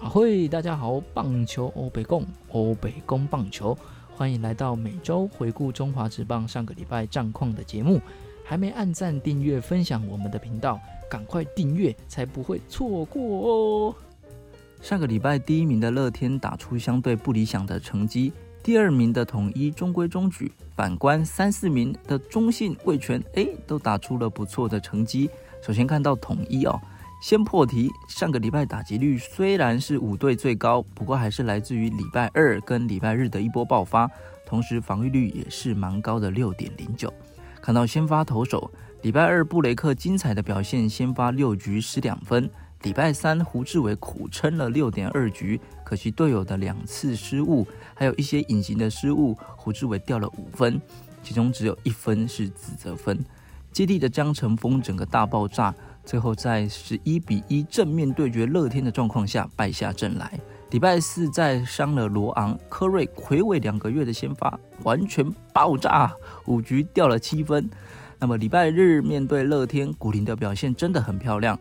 [0.00, 3.76] 啊嘿，大家好，棒球欧北共欧北共棒球，
[4.14, 8.00] 欢迎来到每周回顾中华职棒上个礼拜战况的节目。
[8.44, 10.80] 还没按赞、订阅、分享我们的频道，
[11.10, 13.94] 赶快订阅，才不会错过哦。
[14.80, 20.52] 上个礼拜第一名的乐天打出相对不理想的成绩，第二名的统一中规中矩。
[20.76, 25.28] 反观三四名的中信、味全，哎，都打出了不错的成绩。
[25.60, 26.80] 首先看到统一哦。
[27.20, 34.08] 先破题，上个礼拜打击率虽然是五队最高，不过还是来自于礼拜二跟礼拜日的一波爆发，
[34.46, 37.12] 同时防御率也是蛮高的六点零九。
[37.60, 38.70] 看到先发投手，
[39.02, 42.48] 礼拜二布雷克精彩的表现，先发六局失两分。
[42.82, 50.80] 礼拜三胡志伟苦撑了六点二局，可惜队友的两次失误，还有一些隐形的失误，胡志伟掉了五分，
[51.20, 53.18] 其中只有一分是自责分。
[53.72, 55.74] 接地的江晨峰整个大爆炸。
[56.08, 60.40] 最后在十一比一正面对决乐天的状况下败下阵来。
[60.70, 66.10] 礼拜四再伤了罗昂、科瑞，魁伟两个月的先发完全爆炸，
[66.46, 67.68] 五局掉了七分。
[68.18, 71.58] 那么礼拜日面对乐天，古林的表现真的很漂亮，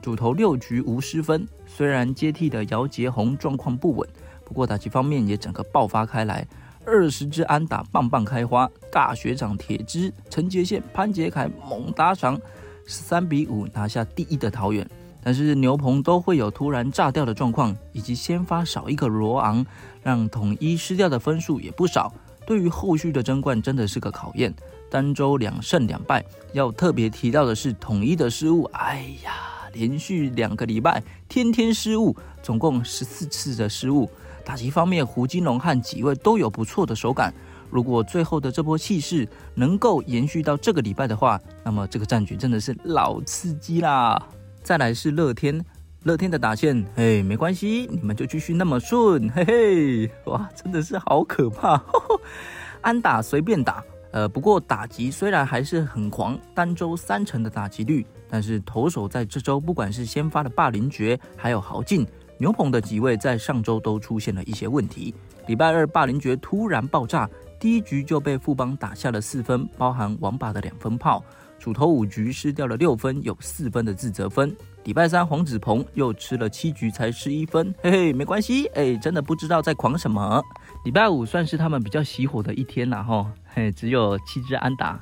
[0.00, 1.46] 主投六局无失分。
[1.66, 4.08] 虽然接替的姚杰宏状况不稳，
[4.46, 6.48] 不过打击方面也整个爆发开来，
[6.86, 8.66] 二十支安打棒棒开花。
[8.90, 12.40] 大学长铁枝、陈杰宪、潘杰凯猛打赏。
[12.86, 14.88] 三比五拿下第一的桃园，
[15.22, 19.64] 但是牛棚都会有突然炸掉的状况，以及先发少一个罗昂，
[20.02, 22.12] 让统一失掉的分数也不少。
[22.46, 24.52] 对于后续的争冠真的是个考验。
[24.90, 28.64] 单周两胜两败，要特别提到的是统一的失误。
[28.72, 34.10] 哎呀，连续两个礼拜天天失误，总共十四次的失误。
[34.44, 37.32] 打击方面，胡金龙和几位都有不错的手感。
[37.70, 44.20] 如果最后的这波气势能够延续到这个礼拜的话，那么这个战局真的是老刺激啦！
[44.62, 45.64] 再来是乐天，
[46.02, 51.82] 乐天的打线，嘿，没关系，你们就继续那么顺，嘿嘿，哇，真的是好可怕！
[52.82, 62.06] 安打随便打，呃，不过打击虽然还是很狂，单周三成的打击率，但是投手在这周不管是先发的霸凌爵，还有豪进
[62.38, 65.14] 牛棚的几位，在上周都出现了一些问题。
[65.46, 67.28] 礼拜二霸凌爵突然爆炸。
[67.60, 71.22] 第一局就被富邦打下了四分，包含王把的两分炮。
[71.58, 74.56] 主投五局失掉了六分，有四分的自责分。
[74.84, 80.42] 礼拜三黄子鹏又吃了七局才失一分，嘿嘿，没关系，哎，真的不知道在狂什么。
[80.86, 84.98] 礼拜五算是他们比较熄火的一天了哈，嘿，只有七支安打，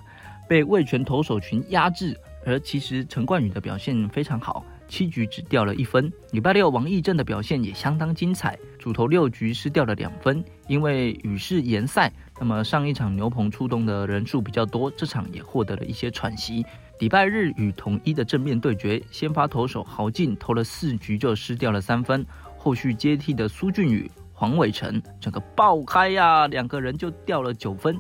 [0.49, 2.19] 被魏权投手群压制。
[2.45, 4.65] 而其实陈冠宇的表现非常好。
[4.88, 6.10] 七局只掉了一分。
[6.32, 12.12] 礼拜六王义正的表现也相当精彩，主投六局失掉了两分，因为雨势延赛。
[12.41, 16.65] 那么上一场牛棚出动的人数比较多，这场也获得了一些喘息。
[16.99, 22.26] 礼拜日与统一的正面对决，先发投手豪进投了四局就失掉了三分，
[22.56, 27.99] 后续接替的苏俊宇、黄伟成整个爆开呀，两个人就掉了九分。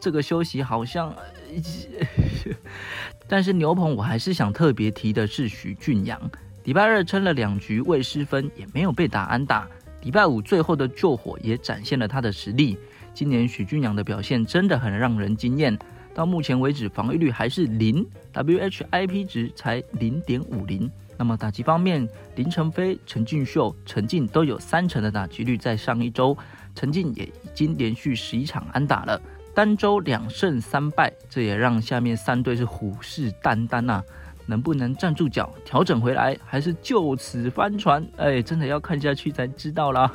[0.00, 1.14] 这个休息好像。
[3.26, 6.20] 但是牛棚我还是想特别提的是许俊阳，
[6.64, 9.68] 礼拜二撑了两局未失分，也没有被打安打。
[10.02, 12.78] 礼拜五最后的救火也展现了他的实力。
[13.12, 15.78] 今年许俊阳的表现真的很让人惊艳，
[16.14, 20.90] 到目前为止防御率还是零，WHIP 值才零点五零。
[21.18, 26.34] 那么打击方面，林晨飞、陈俊秀、陈进都有三成的打击率，在上一周，
[26.74, 29.20] 陈进也已经连续十一场安打了。
[29.60, 34.02] 三周两胜三败，这也让下面三队是虎视眈眈呐。
[34.46, 38.02] 能不能站住脚，调整回来，还是就此翻船？
[38.16, 40.10] 哎，真的要看下去才知道啦。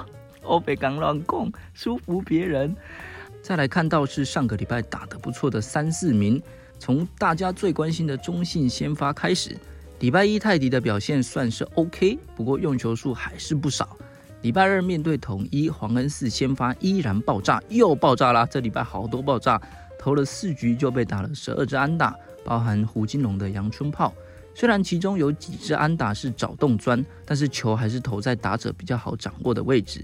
[0.44, 2.76] 欧北港乱控，舒服别人。
[3.40, 6.38] 再来看到是上个礼拜打得不错的三四名，
[6.78, 9.56] 从大家最关心的中信先发开始。
[10.00, 13.96] 礼拜一泰迪的表现算是 OK，不过用球数还是不少。
[14.42, 18.46] 礼拜二面对统一，黄恩寺先发依然爆炸，又爆炸啦！
[18.46, 19.60] 这礼拜好多爆炸，
[19.98, 24.14] 投了四局就被打了十二支安打，包含胡金龙的阳春炮。
[24.54, 30.02] 虽然其中有几支安打是找洞钻，但是球还是投在打者比较好掌握的位置。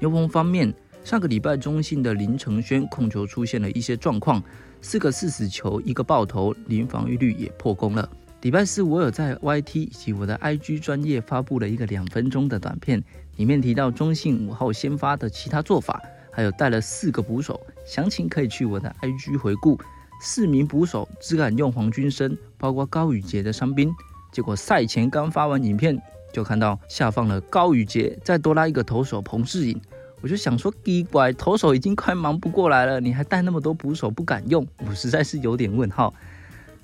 [0.00, 0.74] 牛棚方面，
[1.04, 4.42] 上个礼拜中信的林承轩控球出现了一些状况，
[4.80, 8.08] 四个四死球，一个爆头，零防御率也破功了。
[8.42, 13.02] 礼拜四我有在 YT 以及我的 IG 专业发布了一个两分钟的短片。
[13.36, 19.78] 里面提到中信五号先发的其他做法，还有带了四个捕手，详情可以去我的 IG 回顾。
[20.20, 23.94] 四名捕手只敢用黄军生，包括高宇杰的伤兵。
[24.32, 26.00] 结果赛前刚发完影片，
[26.32, 29.80] 就看到下放了高宇杰，再多拉一个投手彭世颖。
[30.22, 36.12] 我就想说，奇怪，投手已经快忙不过来了，你还带那么多捕手不敢用，我实在是有点问号。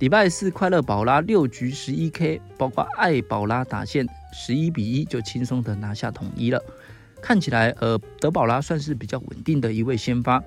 [0.02, 6.60] 礼拜四快乐宝拉六局十一 K，包括爱宝拉打线十一比一就轻松的拿下统一了。
[7.20, 10.42] 看起来，呃，德宝拉算是比较稳定的一位先发。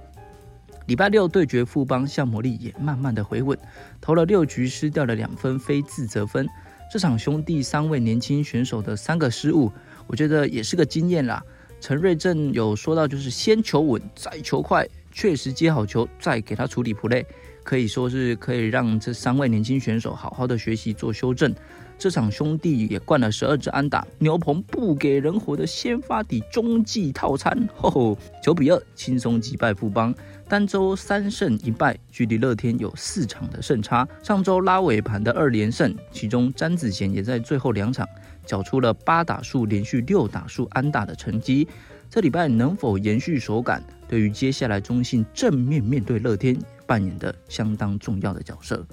[0.88, 3.58] 礼拜六对决富邦，向魔力也慢慢的回稳，
[4.02, 6.46] 投了六局失掉了两分非自责分。
[6.92, 9.72] 这场兄弟三位年轻选手的三个失误，
[10.06, 11.42] 我觉得也是个经验啦。
[11.80, 17.24] 陈瑞正有说到，就是先求稳，再求快，确实接好球，再给他处理 play。
[17.66, 21.54] 可以说是可以让这三位年轻选手好好的学习做修正。
[21.98, 30.14] 这场兄弟也灌了十二支安打，牛棚不给人活的先发底中继套餐，吼九比二轻松击败富邦，
[30.48, 34.08] 单周三胜一败，距离乐天有四场的胜差。
[34.22, 38.08] 上周拉尾盘的二连胜，其中詹子贤也在最后两场
[38.46, 41.68] 缴出了八打数连续六打数安打的成绩。
[42.10, 46.56] 这礼拜能否延续手感，对于接下来中信正面面对乐天。
[46.86, 48.86] 扮演的相当重要的角色。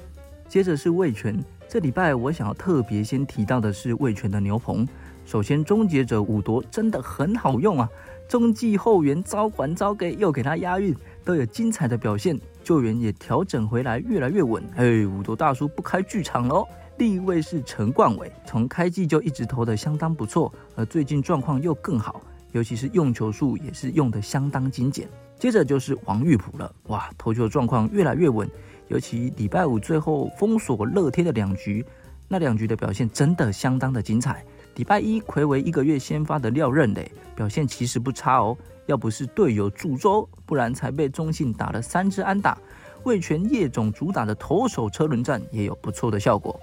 [0.49, 4.87] 接着是魏权，这礼拜我想要特别先提到的是魏权的牛棚。
[5.25, 7.89] 首先，终结者五夺真的很好用啊，
[8.29, 10.95] 中继后援招还招给，又给他押韵，
[11.25, 12.39] 都有精彩的表现。
[12.65, 14.63] 救援也调整回来，越来越稳。
[14.77, 16.67] 哎，五夺大叔不开剧场喽。
[16.99, 22.21] 第一位是陈冠伟，从开季就一直投的相当不错，而最近状况又更好，
[22.53, 25.09] 尤其是用球数也是用的相当精简。
[25.39, 28.49] 接着就是王玉普了，哇，投球状况越来越稳，
[28.87, 31.85] 尤其礼拜五最后封锁乐天的两局，
[32.29, 34.45] 那两局的表现真的相当的精彩。
[34.77, 38.57] 礼拜一魁为一个月先发的廖任磊表现其实不差哦，
[38.87, 42.57] 要不是队友助周，不然才被中信打了三支安打。
[43.03, 46.59] 魏全叶总主打的投手车轮战也有不错的效果。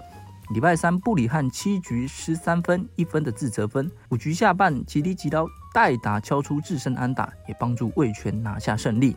[0.54, 5.46] 礼拜三布里汉七局失三分，一分的自责分，五局下半吉利吉刀。
[5.72, 9.16] 代打敲出自身安打，也帮助魏权拿下胜利。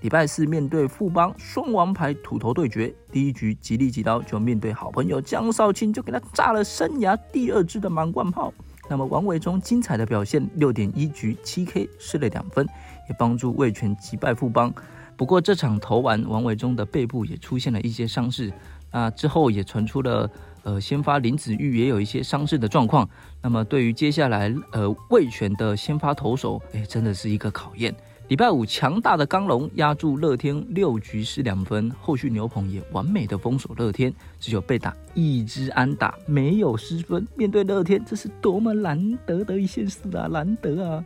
[0.00, 8.52] 礼拜四面对富邦双王牌土头对决，第一局吉利吉刀就面对好朋友江少卿，就给他炸了生涯第二支的满贯炮。
[8.88, 12.64] 那么王伟忠精彩的表现，六点一局七 K 失了两分，
[13.08, 14.72] 也帮助魏权击败富邦。
[15.16, 18.52] 不过这场投完，王伟忠的背部也出现了一些伤势，
[18.92, 20.30] 那之后也传出了。
[20.62, 23.08] 呃，先发林子玉也有一些伤势的状况，
[23.42, 27.94] 那么对于接下来呃魏权的先发投手，哎，真的是一个考验。
[28.28, 37.26] 礼拜五强大的刚龙压住乐天六局失两分，后续牛棚也完美的封锁乐天，只有被打一支安打，没有失分。
[37.36, 41.02] 面对乐天，这是多么难得的一件事啊，难得啊！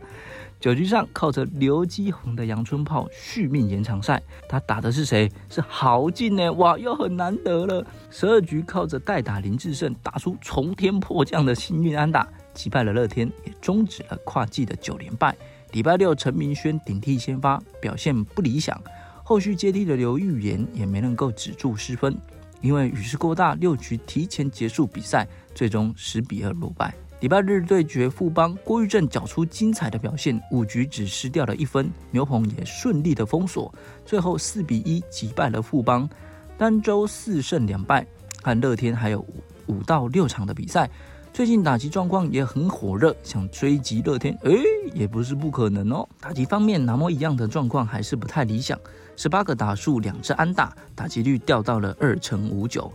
[0.63, 5.29] 九局上靠着刘基宏的阳春炮续命延长赛，他打的是谁？
[5.49, 6.53] 是豪进呢！
[6.53, 7.85] 哇，又很难得了。
[8.09, 15.35] 十二局靠着代打林志胜打出从天迫降的幸运安打，击败了乐天，也终止了跨季的九连败。
[15.73, 18.81] 礼拜六陈明轩顶替先发，表现不理想，
[19.21, 22.17] 后续接替的刘玉言也没能够止住失分，
[22.61, 26.93] 因为雨势过大，六局提前结束比赛，最终十比二落败。
[27.23, 33.73] 礼拜日对决富邦，郭玉正缴出精彩的表现，五局只失掉了一分，牛棚也顺利的封锁，
[34.05, 36.09] 最后四比一击败了富邦，
[36.57, 38.05] 单周四胜两败，
[38.41, 40.89] 和乐天还有五五到六场的比赛，
[41.31, 44.57] 最近打击状况也很火热，想追击乐天，诶，
[44.93, 46.05] 也不是不可能哦。
[46.19, 48.77] 打击方面，那么一样的状况还是不太理想，
[49.15, 52.91] 十八个打数，两支安打，打击率掉到了二成五九。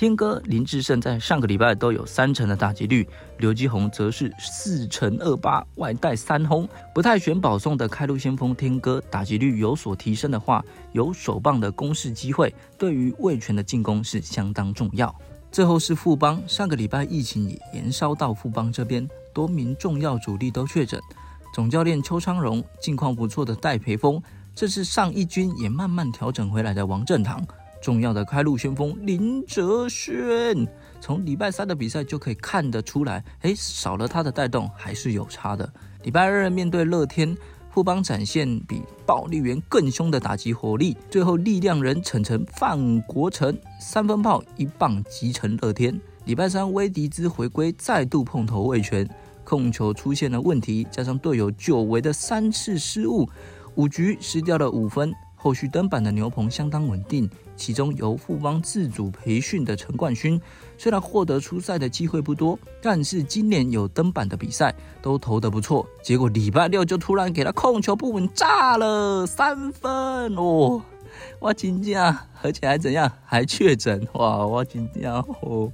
[0.00, 3.06] 天哥林志胜在上个礼拜都有三成的打击率，
[3.36, 6.66] 刘基宏则是四成二八，外带三轰。
[6.94, 15.14] 不太选保送的开路先锋天哥打击率有所提升的话，有手棒的攻势机会，对于魏权的进攻是相当重要。
[15.52, 20.98] 最后是富邦，上个礼拜疫情也延烧到富邦这边，多名重要主力都确诊。
[21.52, 24.18] 总教练邱昌荣近况不错的戴培峰，
[24.54, 27.46] 这次上一军也慢慢调整回来的王振堂。
[27.80, 30.68] 重要的开路先锋林哲轩，
[31.00, 35.70] 从礼拜三的比赛就可以看得出来，哎，少了他的带动还是有差的。
[36.02, 37.36] 礼拜二面对乐天，
[37.70, 45.98] 富邦展现比暴力员更凶的打击火力，最后力量人陈陈范国成三分炮一棒击沉乐天。
[46.26, 49.08] 礼拜三威迪兹回归，再度碰头卫权，
[49.42, 53.26] 控球出现了问题，加上队友久违的三次失误，
[53.76, 55.12] 五局失掉了五分。
[55.42, 57.28] 后续登板的牛棚相当稳定。
[57.56, 60.40] 其中由富邦自主培训的陈冠勋，
[60.76, 65.86] 虽然获得出赛的机会不多，但是今年有登板的比赛都投得不错。
[66.02, 70.82] 结果礼拜六就突然给他控球不稳，炸了三分哦！
[71.40, 73.10] 哇，金将，而且还怎样？
[73.24, 74.46] 还确诊哇！
[74.46, 75.72] 哇，金将哦！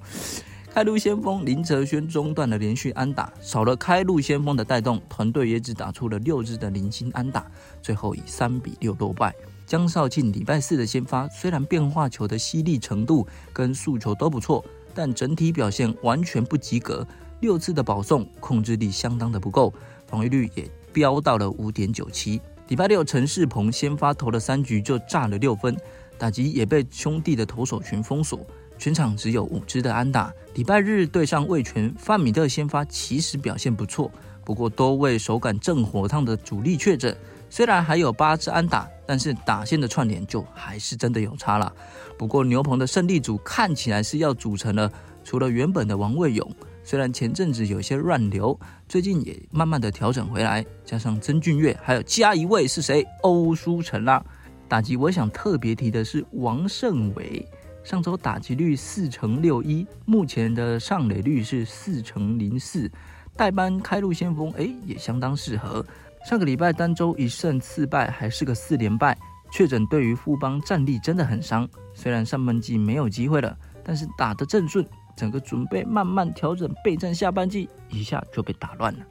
[0.73, 7.47] 开路先锋林哲轩中断了连续安打，少了开路先锋的带动，团队也只打出了六支的零星安打，
[7.81, 9.33] 最后以三比六落败。
[9.67, 17.05] 江少庆礼拜四的先发虽然变化球的犀利程度跟速球都不错，但整体表现完全不及格。
[17.41, 19.75] 六次的保送控制力相当的不够，
[20.07, 22.41] 防御率也飙到了五点九七。
[22.69, 25.77] 礼拜六陈世鹏先发投了三局就炸了六分，
[26.17, 28.47] 打击也被兄弟的投手群封锁，
[28.79, 30.33] 全场只有五支的安打。
[30.55, 34.11] 礼拜日对上魏全范米特先发其实表现不错，
[34.45, 37.15] 不过多位手感正火烫的主力确诊，
[37.49, 41.73] 虽然还有八支安打，但是打线的串联就还是真的有差了。
[42.19, 44.91] 不过牛棚的胜利组看起来是要组成了，
[45.23, 46.51] 除了原本的王卫勇。
[46.83, 48.57] 虽然前阵子有些乱流，
[48.89, 53.05] 最近也慢慢的调整回来，加上曾俊岳，还有加一位是谁？
[53.23, 54.25] 欧舒成啦。
[54.69, 57.45] 打击我想特别提的是王胜伟，
[57.83, 62.89] 上周打击率四成六一，目前的上垒率是四成零四，
[63.37, 65.85] 代班开路先锋，哎，也相当适合。
[66.27, 69.17] 上个礼拜单周一胜四败，还是个四连败，
[69.53, 71.69] 确诊对于富邦战力真的很伤。
[71.95, 74.85] 虽然上半季没有机会了，但是打得正顺。
[75.17, 79.07] 整个准备慢慢调整备战下半季，一下就被打乱了。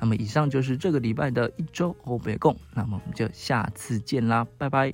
[0.00, 4.92] 那么以上就是这个礼拜的一周欧北共，那么我们就下次见啦，拜拜。